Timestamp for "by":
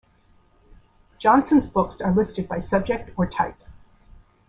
2.49-2.59